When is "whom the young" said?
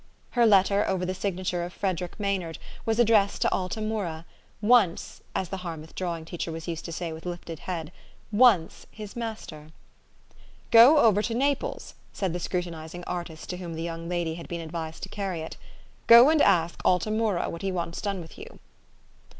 13.57-14.09